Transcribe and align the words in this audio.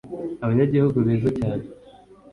abanyagihugu 0.43 0.97
beza 1.07 1.29
cyane, 1.39 1.65